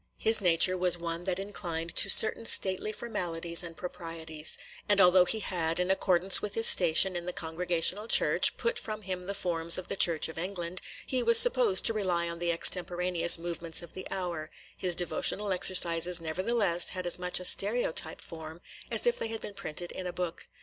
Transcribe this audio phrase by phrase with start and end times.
[0.17, 4.57] His nature was one that inclined to certain stately formalities and proprieties;
[4.89, 9.03] and although he had, in accordance with his station in the Congregational church, put from
[9.03, 12.51] him the forms of the Church of England, and was supposed to rely on the
[12.51, 18.59] extemporaneous movements of the hour, his devotional exercises, nevertheless, had as much a stereotype form
[18.89, 20.47] as if they had been printed in a book.